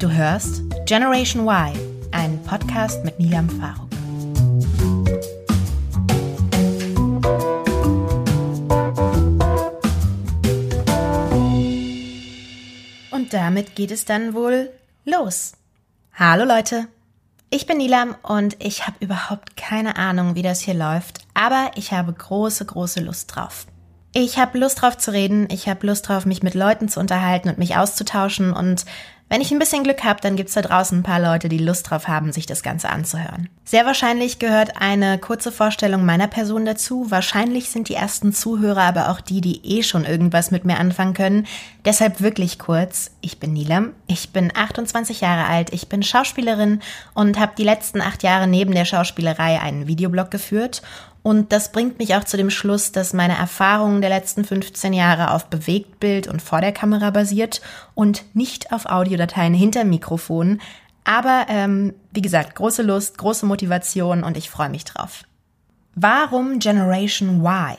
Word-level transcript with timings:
Du 0.00 0.10
hörst 0.10 0.62
Generation 0.86 1.46
Y, 1.46 1.78
ein 2.10 2.42
Podcast 2.44 3.04
mit 3.04 3.20
Nilam 3.20 3.50
Faruk. 3.50 3.90
Und 13.10 13.34
damit 13.34 13.74
geht 13.76 13.90
es 13.90 14.06
dann 14.06 14.32
wohl 14.32 14.70
los. 15.04 15.52
Hallo 16.14 16.46
Leute, 16.46 16.86
ich 17.50 17.66
bin 17.66 17.76
Nilam 17.76 18.16
und 18.22 18.56
ich 18.58 18.86
habe 18.86 18.96
überhaupt 19.00 19.58
keine 19.58 19.96
Ahnung, 19.96 20.34
wie 20.34 20.40
das 20.40 20.62
hier 20.62 20.72
läuft, 20.72 21.18
aber 21.34 21.72
ich 21.74 21.92
habe 21.92 22.14
große, 22.14 22.64
große 22.64 23.00
Lust 23.00 23.36
drauf. 23.36 23.66
Ich 24.14 24.38
habe 24.38 24.56
Lust 24.56 24.80
drauf 24.80 24.96
zu 24.96 25.12
reden, 25.12 25.46
ich 25.50 25.68
habe 25.68 25.86
Lust 25.86 26.08
drauf, 26.08 26.24
mich 26.24 26.42
mit 26.42 26.54
Leuten 26.54 26.88
zu 26.88 27.00
unterhalten 27.00 27.50
und 27.50 27.58
mich 27.58 27.76
auszutauschen 27.76 28.54
und 28.54 28.86
wenn 29.30 29.40
ich 29.40 29.52
ein 29.52 29.60
bisschen 29.60 29.84
Glück 29.84 30.02
habe, 30.02 30.20
dann 30.20 30.34
gibt's 30.34 30.54
da 30.54 30.60
draußen 30.60 30.98
ein 30.98 31.02
paar 31.04 31.20
Leute, 31.20 31.48
die 31.48 31.58
Lust 31.58 31.88
drauf 31.88 32.08
haben, 32.08 32.32
sich 32.32 32.46
das 32.46 32.64
Ganze 32.64 32.88
anzuhören. 32.90 33.48
Sehr 33.64 33.86
wahrscheinlich 33.86 34.40
gehört 34.40 34.82
eine 34.82 35.18
kurze 35.18 35.52
Vorstellung 35.52 36.04
meiner 36.04 36.26
Person 36.26 36.64
dazu. 36.64 37.12
Wahrscheinlich 37.12 37.70
sind 37.70 37.88
die 37.88 37.94
ersten 37.94 38.32
Zuhörer 38.32 38.82
aber 38.82 39.08
auch 39.08 39.20
die, 39.20 39.40
die 39.40 39.64
eh 39.64 39.84
schon 39.84 40.04
irgendwas 40.04 40.50
mit 40.50 40.64
mir 40.64 40.80
anfangen 40.80 41.14
können. 41.14 41.46
Deshalb 41.84 42.20
wirklich 42.20 42.58
kurz. 42.58 43.12
Ich 43.20 43.38
bin 43.38 43.52
Nilam, 43.52 43.92
ich 44.08 44.30
bin 44.30 44.50
28 44.52 45.20
Jahre 45.20 45.46
alt, 45.46 45.72
ich 45.72 45.88
bin 45.88 46.02
Schauspielerin 46.02 46.80
und 47.14 47.38
habe 47.38 47.52
die 47.56 47.62
letzten 47.62 48.00
acht 48.00 48.24
Jahre 48.24 48.48
neben 48.48 48.72
der 48.72 48.84
Schauspielerei 48.84 49.60
einen 49.60 49.86
Videoblog 49.86 50.32
geführt 50.32 50.82
und 51.22 51.52
das 51.52 51.72
bringt 51.72 51.98
mich 51.98 52.14
auch 52.14 52.24
zu 52.24 52.36
dem 52.36 52.50
Schluss, 52.50 52.92
dass 52.92 53.12
meine 53.12 53.36
Erfahrungen 53.36 54.00
der 54.00 54.10
letzten 54.10 54.44
15 54.44 54.92
Jahre 54.92 55.32
auf 55.32 55.46
Bewegtbild 55.46 56.28
und 56.28 56.40
vor 56.40 56.60
der 56.60 56.72
Kamera 56.72 57.10
basiert 57.10 57.60
und 57.94 58.24
nicht 58.34 58.72
auf 58.72 58.86
Audiodateien 58.86 59.52
hinter 59.52 59.84
Mikrofon. 59.84 60.60
Aber 61.04 61.46
ähm, 61.48 61.94
wie 62.12 62.22
gesagt, 62.22 62.54
große 62.54 62.82
Lust, 62.82 63.18
große 63.18 63.44
Motivation 63.44 64.22
und 64.22 64.36
ich 64.36 64.48
freue 64.48 64.70
mich 64.70 64.84
drauf. 64.84 65.24
Warum 65.94 66.58
Generation 66.58 67.44
Y? 67.44 67.76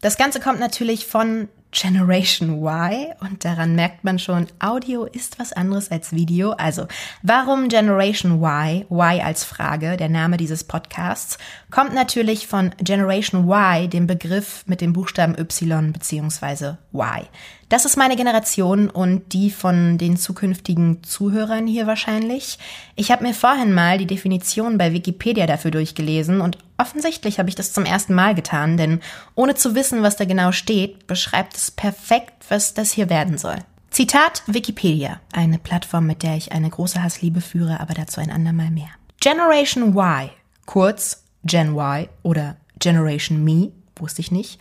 Das 0.00 0.16
Ganze 0.16 0.40
kommt 0.40 0.60
natürlich 0.60 1.06
von 1.06 1.48
Generation 1.72 2.62
Y 2.62 3.14
und 3.20 3.44
daran 3.44 3.74
merkt 3.74 4.02
man 4.02 4.18
schon, 4.18 4.46
Audio 4.58 5.04
ist 5.04 5.38
was 5.38 5.52
anderes 5.52 5.90
als 5.90 6.12
Video. 6.12 6.52
Also, 6.52 6.86
warum 7.22 7.68
Generation 7.68 8.42
Y? 8.42 8.86
Y 8.90 9.22
als 9.22 9.44
Frage, 9.44 9.96
der 9.96 10.08
Name 10.08 10.36
dieses 10.36 10.64
Podcasts, 10.64 11.38
kommt 11.70 11.94
natürlich 11.94 12.46
von 12.46 12.74
Generation 12.78 13.48
Y, 13.48 13.88
dem 13.88 14.06
Begriff 14.06 14.64
mit 14.66 14.80
dem 14.80 14.92
Buchstaben 14.92 15.36
Y 15.38 15.92
bzw. 15.92 16.74
Y. 16.92 17.28
Das 17.70 17.84
ist 17.84 17.96
meine 17.96 18.16
Generation 18.16 18.90
und 18.90 19.32
die 19.32 19.48
von 19.48 19.96
den 19.96 20.16
zukünftigen 20.16 21.04
Zuhörern 21.04 21.68
hier 21.68 21.86
wahrscheinlich. 21.86 22.58
Ich 22.96 23.12
habe 23.12 23.22
mir 23.22 23.32
vorhin 23.32 23.72
mal 23.72 23.96
die 23.96 24.08
Definition 24.08 24.76
bei 24.76 24.92
Wikipedia 24.92 25.46
dafür 25.46 25.70
durchgelesen 25.70 26.40
und 26.40 26.58
offensichtlich 26.78 27.38
habe 27.38 27.48
ich 27.48 27.54
das 27.54 27.72
zum 27.72 27.84
ersten 27.84 28.12
Mal 28.12 28.34
getan, 28.34 28.76
denn 28.76 28.98
ohne 29.36 29.54
zu 29.54 29.76
wissen, 29.76 30.02
was 30.02 30.16
da 30.16 30.24
genau 30.24 30.50
steht, 30.50 31.06
beschreibt 31.06 31.56
es 31.56 31.70
perfekt, 31.70 32.32
was 32.48 32.74
das 32.74 32.90
hier 32.90 33.08
werden 33.08 33.38
soll. 33.38 33.58
Zitat 33.90 34.42
Wikipedia, 34.48 35.20
eine 35.32 35.60
Plattform, 35.60 36.08
mit 36.08 36.24
der 36.24 36.36
ich 36.36 36.50
eine 36.50 36.70
große 36.70 37.00
Hassliebe 37.00 37.40
führe, 37.40 37.78
aber 37.78 37.94
dazu 37.94 38.20
ein 38.20 38.32
andermal 38.32 38.72
mehr. 38.72 38.90
Generation 39.20 39.96
Y, 39.96 40.30
kurz 40.66 41.22
Gen 41.44 41.76
Y 41.76 42.08
oder 42.24 42.56
Generation 42.80 43.44
Me, 43.44 43.70
wusste 43.94 44.22
ich 44.22 44.32
nicht, 44.32 44.58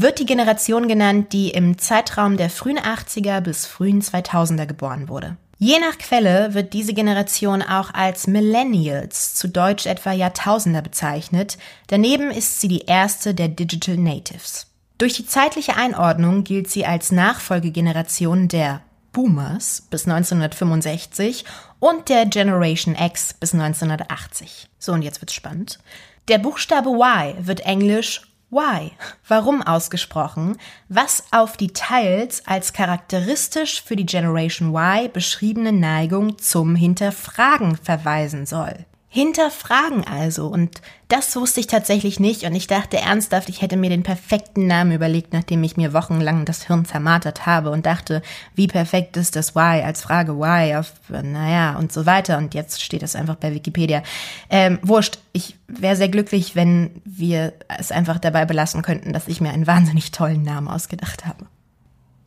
wird 0.00 0.20
die 0.20 0.26
Generation 0.26 0.86
genannt, 0.86 1.32
die 1.32 1.50
im 1.50 1.76
Zeitraum 1.76 2.36
der 2.36 2.50
frühen 2.50 2.78
80er 2.78 3.40
bis 3.40 3.66
frühen 3.66 4.00
2000er 4.00 4.66
geboren 4.66 5.08
wurde. 5.08 5.36
Je 5.58 5.80
nach 5.80 5.98
Quelle 5.98 6.54
wird 6.54 6.72
diese 6.72 6.94
Generation 6.94 7.62
auch 7.62 7.92
als 7.92 8.28
Millennials, 8.28 9.34
zu 9.34 9.48
Deutsch 9.48 9.86
etwa 9.86 10.12
Jahrtausender 10.12 10.82
bezeichnet. 10.82 11.58
Daneben 11.88 12.30
ist 12.30 12.60
sie 12.60 12.68
die 12.68 12.82
erste 12.86 13.34
der 13.34 13.48
Digital 13.48 13.96
Natives. 13.96 14.68
Durch 14.98 15.14
die 15.14 15.26
zeitliche 15.26 15.76
Einordnung 15.76 16.44
gilt 16.44 16.70
sie 16.70 16.86
als 16.86 17.10
Nachfolgegeneration 17.10 18.46
der 18.46 18.82
Boomers 19.12 19.82
bis 19.90 20.06
1965 20.06 21.44
und 21.80 22.08
der 22.08 22.26
Generation 22.26 22.94
X 22.94 23.34
bis 23.34 23.52
1980. 23.52 24.68
So, 24.78 24.92
und 24.92 25.02
jetzt 25.02 25.20
wird's 25.20 25.34
spannend. 25.34 25.80
Der 26.28 26.38
Buchstabe 26.38 26.90
Y 26.90 27.46
wird 27.46 27.60
englisch 27.60 28.27
Why? 28.50 28.92
Warum 29.26 29.62
ausgesprochen, 29.62 30.56
was 30.88 31.22
auf 31.32 31.58
die 31.58 31.74
teils 31.74 32.46
als 32.46 32.72
charakteristisch 32.72 33.82
für 33.82 33.94
die 33.94 34.06
Generation 34.06 34.74
Y 34.74 35.12
beschriebene 35.12 35.72
Neigung 35.72 36.38
zum 36.38 36.74
Hinterfragen 36.74 37.76
verweisen 37.76 38.46
soll. 38.46 38.86
Hinterfragen 39.10 40.06
also. 40.06 40.48
Und 40.48 40.82
das 41.08 41.34
wusste 41.34 41.60
ich 41.60 41.66
tatsächlich 41.66 42.20
nicht. 42.20 42.44
Und 42.44 42.54
ich 42.54 42.66
dachte 42.66 42.98
ernsthaft, 42.98 43.48
ich 43.48 43.62
hätte 43.62 43.78
mir 43.78 43.88
den 43.88 44.02
perfekten 44.02 44.66
Namen 44.66 44.92
überlegt, 44.92 45.32
nachdem 45.32 45.64
ich 45.64 45.78
mir 45.78 45.94
wochenlang 45.94 46.44
das 46.44 46.66
Hirn 46.66 46.84
zermartert 46.84 47.46
habe 47.46 47.70
und 47.70 47.86
dachte, 47.86 48.20
wie 48.54 48.66
perfekt 48.66 49.16
ist 49.16 49.34
das 49.34 49.54
Why 49.54 49.82
als 49.82 50.02
Frage 50.02 50.38
Why 50.38 50.76
auf, 50.76 50.92
naja, 51.08 51.76
und 51.76 51.90
so 51.90 52.04
weiter. 52.04 52.36
Und 52.36 52.54
jetzt 52.54 52.82
steht 52.82 53.02
das 53.02 53.16
einfach 53.16 53.36
bei 53.36 53.54
Wikipedia. 53.54 54.02
Ähm, 54.50 54.78
wurscht. 54.82 55.18
Ich 55.32 55.56
wäre 55.68 55.96
sehr 55.96 56.08
glücklich, 56.08 56.56
wenn 56.56 57.00
wir 57.04 57.54
es 57.78 57.92
einfach 57.92 58.18
dabei 58.18 58.44
belassen 58.44 58.82
könnten, 58.82 59.12
dass 59.12 59.28
ich 59.28 59.40
mir 59.40 59.50
einen 59.50 59.66
wahnsinnig 59.66 60.10
tollen 60.10 60.42
Namen 60.42 60.68
ausgedacht 60.68 61.24
habe. 61.24 61.46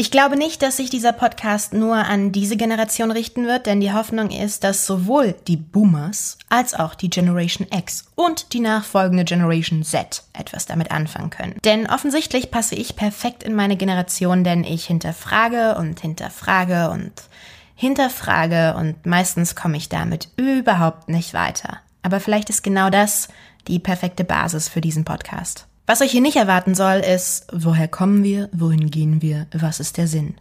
Ich 0.01 0.09
glaube 0.09 0.35
nicht, 0.35 0.63
dass 0.63 0.77
sich 0.77 0.89
dieser 0.89 1.13
Podcast 1.13 1.75
nur 1.75 1.95
an 1.95 2.31
diese 2.31 2.57
Generation 2.57 3.11
richten 3.11 3.45
wird, 3.45 3.67
denn 3.67 3.79
die 3.79 3.93
Hoffnung 3.93 4.31
ist, 4.31 4.63
dass 4.63 4.87
sowohl 4.87 5.35
die 5.45 5.57
Boomers 5.57 6.39
als 6.49 6.73
auch 6.73 6.95
die 6.95 7.11
Generation 7.11 7.67
X 7.71 8.05
und 8.15 8.53
die 8.53 8.61
nachfolgende 8.61 9.25
Generation 9.25 9.83
Z 9.83 10.23
etwas 10.33 10.65
damit 10.65 10.89
anfangen 10.89 11.29
können. 11.29 11.55
Denn 11.63 11.85
offensichtlich 11.85 12.49
passe 12.49 12.73
ich 12.73 12.95
perfekt 12.95 13.43
in 13.43 13.53
meine 13.53 13.77
Generation, 13.77 14.43
denn 14.43 14.63
ich 14.63 14.87
hinterfrage 14.87 15.75
und 15.75 15.99
hinterfrage 15.99 16.89
und 16.89 17.11
hinterfrage 17.75 18.73
und 18.79 19.05
meistens 19.05 19.55
komme 19.55 19.77
ich 19.77 19.87
damit 19.87 20.29
überhaupt 20.35 21.09
nicht 21.09 21.35
weiter. 21.35 21.77
Aber 22.01 22.19
vielleicht 22.19 22.49
ist 22.49 22.63
genau 22.63 22.89
das 22.89 23.27
die 23.67 23.77
perfekte 23.77 24.23
Basis 24.23 24.67
für 24.67 24.81
diesen 24.81 25.05
Podcast. 25.05 25.67
Was 25.87 26.01
euch 26.01 26.11
hier 26.11 26.21
nicht 26.21 26.37
erwarten 26.37 26.75
soll, 26.75 26.97
ist, 26.99 27.47
woher 27.51 27.87
kommen 27.87 28.23
wir, 28.23 28.49
wohin 28.53 28.91
gehen 28.91 29.21
wir, 29.21 29.47
was 29.53 29.79
ist 29.79 29.97
der 29.97 30.07
Sinn? 30.07 30.35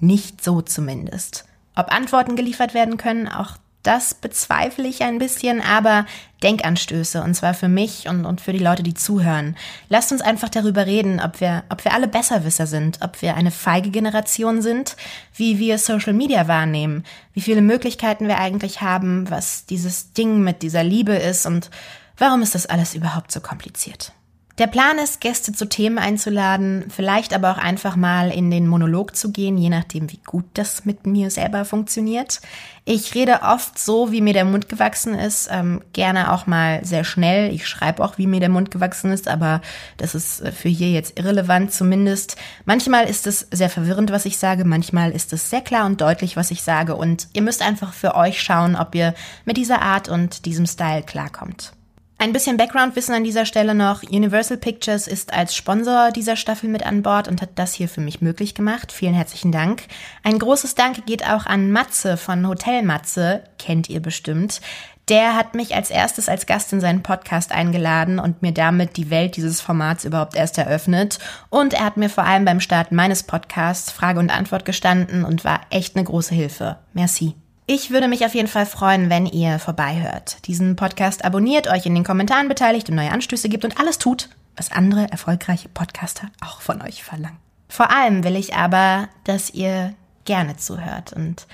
Nicht 0.00 0.42
so 0.42 0.62
zumindest. 0.62 1.44
Ob 1.74 1.92
Antworten 1.92 2.36
geliefert 2.36 2.74
werden 2.74 2.96
können, 2.96 3.28
auch 3.28 3.56
das 3.86 4.14
bezweifle 4.14 4.88
ich 4.88 5.02
ein 5.02 5.18
bisschen, 5.18 5.60
aber 5.60 6.06
Denkanstöße, 6.42 7.22
und 7.22 7.34
zwar 7.34 7.54
für 7.54 7.68
mich 7.68 8.08
und, 8.08 8.24
und 8.24 8.40
für 8.40 8.52
die 8.52 8.58
Leute, 8.58 8.82
die 8.82 8.94
zuhören. 8.94 9.56
Lasst 9.88 10.10
uns 10.10 10.22
einfach 10.22 10.48
darüber 10.48 10.86
reden, 10.86 11.20
ob 11.20 11.40
wir, 11.40 11.62
ob 11.68 11.84
wir 11.84 11.92
alle 11.92 12.08
Besserwisser 12.08 12.66
sind, 12.66 12.98
ob 13.02 13.22
wir 13.22 13.36
eine 13.36 13.52
feige 13.52 13.90
Generation 13.90 14.60
sind, 14.60 14.96
wie 15.34 15.60
wir 15.60 15.78
Social 15.78 16.14
Media 16.14 16.48
wahrnehmen, 16.48 17.04
wie 17.32 17.40
viele 17.40 17.62
Möglichkeiten 17.62 18.26
wir 18.26 18.38
eigentlich 18.38 18.80
haben, 18.80 19.30
was 19.30 19.66
dieses 19.66 20.12
Ding 20.12 20.40
mit 20.40 20.62
dieser 20.62 20.82
Liebe 20.82 21.14
ist 21.14 21.46
und 21.46 21.70
warum 22.18 22.42
ist 22.42 22.56
das 22.56 22.66
alles 22.66 22.94
überhaupt 22.94 23.30
so 23.30 23.40
kompliziert. 23.40 24.12
Der 24.58 24.68
Plan 24.68 24.96
ist, 24.96 25.20
Gäste 25.20 25.52
zu 25.52 25.68
Themen 25.68 25.98
einzuladen, 25.98 26.86
vielleicht 26.88 27.34
aber 27.34 27.50
auch 27.50 27.58
einfach 27.58 27.94
mal 27.94 28.30
in 28.30 28.50
den 28.50 28.66
Monolog 28.66 29.14
zu 29.14 29.30
gehen, 29.30 29.58
je 29.58 29.68
nachdem, 29.68 30.10
wie 30.10 30.20
gut 30.24 30.46
das 30.54 30.86
mit 30.86 31.06
mir 31.06 31.30
selber 31.30 31.66
funktioniert. 31.66 32.40
Ich 32.86 33.14
rede 33.14 33.40
oft 33.42 33.78
so, 33.78 34.12
wie 34.12 34.22
mir 34.22 34.32
der 34.32 34.46
Mund 34.46 34.70
gewachsen 34.70 35.14
ist, 35.14 35.50
ähm, 35.52 35.82
gerne 35.92 36.32
auch 36.32 36.46
mal 36.46 36.82
sehr 36.86 37.04
schnell. 37.04 37.52
Ich 37.52 37.68
schreibe 37.68 38.02
auch, 38.02 38.16
wie 38.16 38.26
mir 38.26 38.40
der 38.40 38.48
Mund 38.48 38.70
gewachsen 38.70 39.12
ist, 39.12 39.28
aber 39.28 39.60
das 39.98 40.14
ist 40.14 40.40
äh, 40.40 40.52
für 40.52 40.70
hier 40.70 40.90
jetzt 40.90 41.18
irrelevant 41.18 41.74
zumindest. 41.74 42.36
Manchmal 42.64 43.10
ist 43.10 43.26
es 43.26 43.46
sehr 43.50 43.68
verwirrend, 43.68 44.10
was 44.10 44.24
ich 44.24 44.38
sage, 44.38 44.64
manchmal 44.64 45.10
ist 45.10 45.34
es 45.34 45.50
sehr 45.50 45.60
klar 45.60 45.84
und 45.84 46.00
deutlich, 46.00 46.34
was 46.34 46.50
ich 46.50 46.62
sage 46.62 46.96
und 46.96 47.28
ihr 47.34 47.42
müsst 47.42 47.60
einfach 47.60 47.92
für 47.92 48.14
euch 48.14 48.40
schauen, 48.40 48.74
ob 48.74 48.94
ihr 48.94 49.12
mit 49.44 49.58
dieser 49.58 49.82
Art 49.82 50.08
und 50.08 50.46
diesem 50.46 50.64
Style 50.64 51.02
klarkommt. 51.02 51.72
Ein 52.18 52.32
bisschen 52.32 52.56
Background-Wissen 52.56 53.14
an 53.14 53.24
dieser 53.24 53.44
Stelle 53.44 53.74
noch. 53.74 54.02
Universal 54.02 54.56
Pictures 54.56 55.06
ist 55.06 55.34
als 55.34 55.54
Sponsor 55.54 56.10
dieser 56.12 56.36
Staffel 56.36 56.70
mit 56.70 56.86
an 56.86 57.02
Bord 57.02 57.28
und 57.28 57.42
hat 57.42 57.50
das 57.56 57.74
hier 57.74 57.90
für 57.90 58.00
mich 58.00 58.22
möglich 58.22 58.54
gemacht. 58.54 58.90
Vielen 58.90 59.12
herzlichen 59.12 59.52
Dank. 59.52 59.82
Ein 60.22 60.38
großes 60.38 60.74
Danke 60.74 61.02
geht 61.02 61.28
auch 61.28 61.44
an 61.44 61.70
Matze 61.70 62.16
von 62.16 62.48
Hotel 62.48 62.82
Matze, 62.82 63.44
kennt 63.58 63.90
ihr 63.90 64.00
bestimmt. 64.00 64.62
Der 65.10 65.36
hat 65.36 65.54
mich 65.54 65.74
als 65.74 65.90
erstes 65.90 66.28
als 66.28 66.46
Gast 66.46 66.72
in 66.72 66.80
seinen 66.80 67.02
Podcast 67.02 67.52
eingeladen 67.52 68.18
und 68.18 68.40
mir 68.40 68.52
damit 68.52 68.96
die 68.96 69.10
Welt 69.10 69.36
dieses 69.36 69.60
Formats 69.60 70.06
überhaupt 70.06 70.34
erst 70.34 70.56
eröffnet. 70.56 71.18
Und 71.50 71.74
er 71.74 71.84
hat 71.84 71.98
mir 71.98 72.08
vor 72.08 72.24
allem 72.24 72.46
beim 72.46 72.60
Start 72.60 72.92
meines 72.92 73.24
Podcasts 73.24 73.92
Frage 73.92 74.18
und 74.18 74.30
Antwort 74.30 74.64
gestanden 74.64 75.24
und 75.24 75.44
war 75.44 75.60
echt 75.68 75.94
eine 75.94 76.04
große 76.04 76.34
Hilfe. 76.34 76.78
Merci. 76.94 77.34
Ich 77.68 77.90
würde 77.90 78.06
mich 78.06 78.24
auf 78.24 78.34
jeden 78.34 78.46
Fall 78.46 78.64
freuen, 78.64 79.10
wenn 79.10 79.26
ihr 79.26 79.58
vorbeihört, 79.58 80.46
diesen 80.46 80.76
Podcast 80.76 81.24
abonniert, 81.24 81.66
euch 81.66 81.84
in 81.84 81.96
den 81.96 82.04
Kommentaren 82.04 82.46
beteiligt 82.46 82.88
und 82.88 82.94
neue 82.94 83.10
Anstöße 83.10 83.48
gibt 83.48 83.64
und 83.64 83.80
alles 83.80 83.98
tut, 83.98 84.28
was 84.56 84.70
andere 84.70 85.10
erfolgreiche 85.10 85.68
Podcaster 85.68 86.28
auch 86.40 86.60
von 86.60 86.80
euch 86.80 87.02
verlangen. 87.02 87.38
Vor 87.68 87.90
allem 87.90 88.22
will 88.22 88.36
ich 88.36 88.54
aber, 88.54 89.08
dass 89.24 89.50
ihr 89.50 89.94
gerne 90.24 90.56
zuhört 90.56 91.12
und 91.12 91.46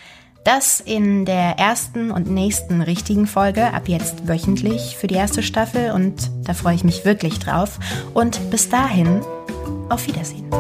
Das 0.45 0.81
in 0.81 1.25
der 1.25 1.59
ersten 1.59 2.11
und 2.11 2.29
nächsten 2.29 2.83
richtigen 2.83 3.29
Folge, 3.29 3.73
ab 3.73 3.89
jetzt 3.89 4.27
wöchentlich 4.27 4.97
für 4.97 5.07
die 5.07 5.15
erste 5.15 5.43
Staffel 5.43 5.93
und 5.93 6.31
da 6.43 6.53
freue 6.53 6.75
ich 6.75 6.83
mich 6.83 7.05
wirklich 7.05 7.39
drauf. 7.39 7.79
Und 8.13 8.51
bis 8.51 8.69
dahin, 8.69 9.21
auf 9.89 10.07
Wiedersehen. 10.09 10.51